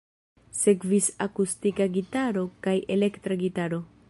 [0.59, 3.87] Sekvis akustika gitaro kaj elektra gitaro.